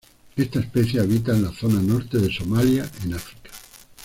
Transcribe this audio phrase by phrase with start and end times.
[0.35, 3.51] Esta especie habita en la zona norte de Somalía en África.